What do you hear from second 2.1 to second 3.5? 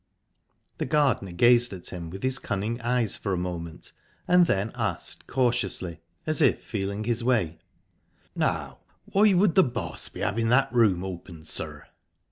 his cunning eyes for a